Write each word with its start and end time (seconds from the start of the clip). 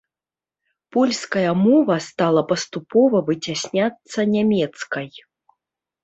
Польская 0.93 1.51
мова 1.65 1.97
стала 2.05 2.41
паступова 2.51 3.17
выцясняцца 3.27 4.19
нямецкай. 4.35 5.07